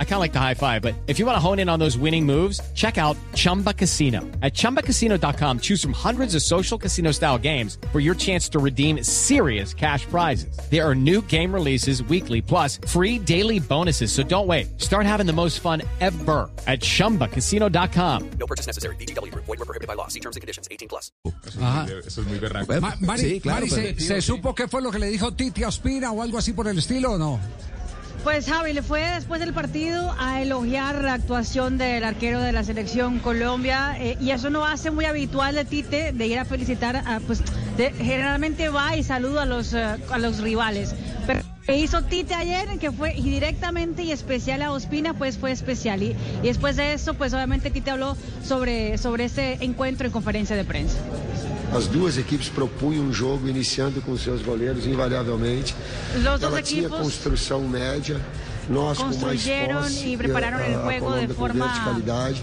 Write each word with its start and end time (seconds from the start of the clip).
I 0.00 0.04
kind 0.04 0.14
of 0.14 0.20
like 0.20 0.32
the 0.32 0.40
high 0.40 0.54
five, 0.54 0.82
but 0.82 0.94
if 1.06 1.20
you 1.20 1.26
want 1.26 1.36
to 1.36 1.40
hone 1.40 1.60
in 1.60 1.68
on 1.68 1.78
those 1.78 1.96
winning 1.96 2.26
moves, 2.26 2.60
check 2.74 2.98
out 2.98 3.16
Chumba 3.36 3.72
Casino. 3.72 4.22
At 4.42 4.54
ChumbaCasino.com, 4.54 5.60
choose 5.60 5.80
from 5.80 5.92
hundreds 5.92 6.34
of 6.34 6.42
social 6.42 6.76
casino 6.78 7.12
style 7.12 7.38
games 7.38 7.78
for 7.92 8.00
your 8.00 8.16
chance 8.16 8.48
to 8.50 8.58
redeem 8.58 9.04
serious 9.04 9.72
cash 9.72 10.04
prizes. 10.06 10.58
There 10.68 10.84
are 10.84 10.96
new 10.96 11.22
game 11.28 11.54
releases 11.54 12.02
weekly, 12.02 12.42
plus 12.42 12.78
free 12.88 13.20
daily 13.20 13.60
bonuses. 13.60 14.10
So 14.10 14.24
don't 14.24 14.48
wait. 14.48 14.80
Start 14.80 15.06
having 15.06 15.26
the 15.26 15.32
most 15.32 15.60
fun 15.60 15.82
ever 16.00 16.50
at 16.66 16.80
ChumbaCasino.com. 16.80 18.30
No 18.40 18.46
purchase 18.46 18.66
necessary. 18.66 18.96
VGW. 18.96 19.32
Void 19.34 19.46
were 19.46 19.56
prohibited 19.64 19.86
by 19.86 19.94
law. 19.94 20.08
See 20.08 20.18
terms 20.20 20.34
and 20.34 20.40
conditions. 20.40 20.66
18 20.72 20.88
plus. 20.88 21.12
Ajá. 21.60 21.86
Eso 22.04 22.20
es 22.22 22.26
muy 22.26 22.38
berraco. 22.38 22.80
Ma- 22.80 22.96
Mari, 23.00 23.20
Sí, 23.22 23.40
claro, 23.40 23.60
Mari, 23.66 23.70
¿se, 23.70 23.94
pero- 23.94 24.00
se 24.00 24.20
supo 24.22 24.54
qué 24.54 24.66
fue 24.68 24.82
lo 24.82 24.90
que 24.90 24.98
le 24.98 25.06
dijo 25.06 25.32
Tite 25.32 25.64
a 25.64 25.68
Ospina 25.68 26.10
o 26.12 26.22
algo 26.22 26.38
así 26.38 26.52
por 26.52 26.66
el 26.68 26.78
estilo 26.78 27.12
o 27.12 27.18
no? 27.18 27.38
Pues 28.24 28.46
Javi 28.46 28.72
le 28.74 28.82
fue 28.82 29.00
después 29.14 29.40
del 29.40 29.54
partido 29.54 30.14
a 30.18 30.42
elogiar 30.42 31.02
la 31.02 31.14
actuación 31.14 31.78
del 31.78 32.04
arquero 32.04 32.40
de 32.40 32.52
la 32.52 32.62
selección 32.62 33.20
Colombia 33.20 33.96
eh, 33.98 34.18
y 34.20 34.30
eso 34.32 34.50
no 34.50 34.64
hace 34.66 34.90
muy 34.90 35.06
habitual 35.06 35.54
de 35.54 35.64
Tite 35.64 36.12
de 36.12 36.26
ir 36.26 36.38
a 36.38 36.44
felicitar, 36.44 36.96
a, 36.96 37.20
pues 37.20 37.42
de- 37.76 37.90
generalmente 37.92 38.68
va 38.68 38.96
y 38.96 39.02
saluda 39.02 39.42
a 39.42 39.46
los 39.46 39.72
eh, 39.72 39.82
a 40.10 40.18
los 40.18 40.40
rivales. 40.40 40.94
Pero 41.26 41.40
que 41.64 41.76
hizo 41.78 42.02
Tite 42.02 42.34
ayer, 42.34 42.78
que 42.78 42.90
fue 42.92 43.14
y 43.16 43.22
directamente 43.22 44.02
y 44.02 44.12
especial 44.12 44.60
a 44.62 44.72
Ospina, 44.72 45.14
pues 45.14 45.38
fue 45.38 45.50
especial 45.52 46.02
y, 46.02 46.14
y 46.42 46.46
después 46.46 46.76
de 46.76 46.92
eso, 46.92 47.14
pues 47.14 47.32
obviamente 47.32 47.70
Tite 47.70 47.92
habló 47.92 48.16
sobre 48.44 48.98
sobre 48.98 49.24
ese 49.24 49.58
encuentro 49.60 50.06
en 50.06 50.12
conferencia 50.12 50.54
de 50.56 50.64
prensa. 50.64 50.98
As 51.72 51.86
duas 51.86 52.16
equipes 52.16 52.48
propunham 52.48 53.04
um 53.04 53.12
jogo 53.12 53.48
iniciando 53.48 54.00
com 54.00 54.16
seus 54.16 54.42
goleiros 54.42 54.86
invariavelmente. 54.86 55.74
Los 56.22 56.42
Ela 56.42 56.62
tinha 56.62 56.88
construção 56.88 57.60
média, 57.68 58.20
nós 58.68 58.98
com 58.98 59.04
mais 59.04 59.44
posse, 59.44 60.08
e 60.08 60.16
prepararam 60.16 60.58
o 60.58 60.98
jogo 60.98 61.26
de 61.26 61.34
forma 61.34 61.66
verticalidade. 61.66 62.42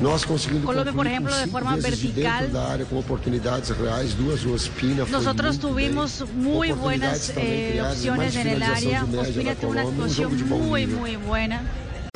Nós 0.00 0.24
conseguimos 0.24 0.64
Colombia, 0.64 0.92
por 0.92 1.06
exemplo 1.06 1.32
de 1.32 1.50
forma 1.50 1.76
vertical. 1.76 2.42
De 2.42 2.48
da 2.48 2.68
área, 2.68 2.84
com 2.84 2.98
oportunidades 2.98 3.70
reais, 3.70 4.14
duas 4.14 4.44
ruas 4.44 4.68
Pina. 4.68 5.04
nós 5.06 5.58
tivemos 5.58 6.22
muito 6.34 6.76
boas 6.76 6.96
opções 6.96 7.32
eh, 7.36 7.82
opciones 7.82 8.36
en 8.36 8.62
área. 8.62 9.04
Ospina 9.20 9.56
tuvo 9.56 9.72
uma 9.72 9.82
actuación 9.82 10.28
muito 10.30 10.46
muito 10.46 11.18
boa 11.18 11.48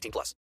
18 0.00 0.10
plus. 0.10 0.36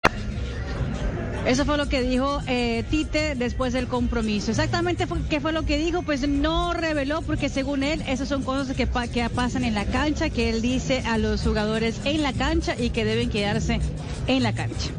Eso 1.45 1.63
fue 1.63 1.77
lo 1.77 1.87
que 1.87 2.01
dijo 2.01 2.41
eh, 2.47 2.83
Tite 2.89 3.35
después 3.35 3.71
del 3.71 3.87
compromiso. 3.87 4.51
Exactamente 4.51 5.07
fue- 5.07 5.19
qué 5.29 5.39
fue 5.39 5.53
lo 5.53 5.63
que 5.65 5.77
dijo, 5.77 6.01
pues 6.01 6.27
no 6.27 6.73
reveló 6.73 7.21
porque 7.21 7.47
según 7.47 7.83
él, 7.83 8.03
esas 8.05 8.27
son 8.27 8.43
cosas 8.43 8.75
que, 8.75 8.85
pa- 8.85 9.07
que 9.07 9.27
pasan 9.29 9.63
en 9.63 9.73
la 9.73 9.85
cancha, 9.85 10.29
que 10.29 10.49
él 10.49 10.61
dice 10.61 11.03
a 11.05 11.17
los 11.17 11.41
jugadores 11.43 12.01
en 12.03 12.21
la 12.21 12.33
cancha 12.33 12.75
y 12.77 12.89
que 12.89 13.05
deben 13.05 13.29
quedarse 13.29 13.79
en 14.27 14.43
la 14.43 14.53
cancha. 14.53 14.89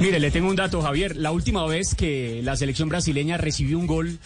Mire, 0.00 0.20
le 0.20 0.30
tengo 0.30 0.48
un 0.50 0.56
dato, 0.56 0.82
Javier. 0.82 1.16
La 1.16 1.32
última 1.32 1.66
vez 1.66 1.94
que 1.96 2.40
la 2.44 2.56
selección 2.56 2.88
brasileña 2.88 3.36
recibió 3.38 3.78
un 3.78 3.86
gol, 3.86 4.18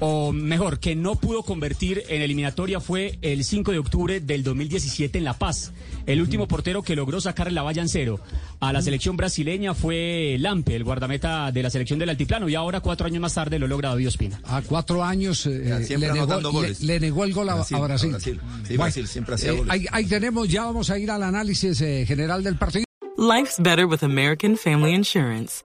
o 0.00 0.32
mejor, 0.32 0.78
que 0.78 0.94
no 0.94 1.16
pudo 1.16 1.42
convertir 1.42 2.02
en 2.08 2.22
eliminatoria 2.22 2.80
fue 2.80 3.18
el 3.22 3.44
5 3.44 3.72
de 3.72 3.78
octubre 3.78 4.20
del 4.20 4.42
2017 4.42 5.18
en 5.18 5.24
La 5.24 5.34
Paz. 5.34 5.72
El 6.06 6.20
último 6.20 6.46
portero 6.48 6.82
que 6.82 6.96
logró 6.96 7.20
sacar 7.20 7.50
la 7.52 7.62
valla 7.62 7.82
en 7.82 7.88
cero 7.88 8.20
a 8.60 8.72
la 8.72 8.80
selección 8.82 9.16
brasileña 9.16 9.74
fue 9.74 10.36
Lampe, 10.38 10.74
el 10.76 10.84
guardameta 10.84 11.50
de 11.52 11.62
la 11.62 11.70
selección 11.70 11.98
del 11.98 12.08
Altiplano, 12.10 12.48
y 12.48 12.54
ahora, 12.54 12.80
cuatro 12.80 13.06
años 13.06 13.20
más 13.20 13.34
tarde, 13.34 13.58
lo 13.58 13.66
logra 13.66 13.90
David 13.90 14.08
Ospina. 14.08 14.40
A 14.44 14.62
cuatro 14.62 15.04
años 15.04 15.44
eh, 15.46 15.86
le, 15.98 16.12
negó, 16.12 16.62
le- 16.62 16.74
le 16.80 17.00
negó 17.00 17.24
el 17.24 17.32
gol 17.34 17.48
a 17.50 17.54
Brasil, 17.56 17.76
a 17.76 17.80
Brasil. 17.80 18.08
a 18.08 18.12
Brasil. 18.12 18.40
Sí, 18.66 18.76
Brasil 18.76 19.06
siempre 19.08 19.34
hacía 19.34 19.50
eh, 19.50 19.56
goles. 19.56 19.70
ahí, 19.72 19.86
ahí 19.92 20.04
tenemos, 20.06 20.48
ya 20.48 20.64
vamos 20.64 20.90
a 20.90 20.98
ir 20.98 21.10
al 21.10 21.22
análisis 21.22 21.80
eh, 21.80 22.04
general 22.06 22.42
del 22.42 22.56
partido. 22.56 22.84
Life's 23.18 23.56
better 23.58 23.84
with 23.86 24.02
American 24.02 24.56
Family 24.56 24.94
Insurance 24.94 25.64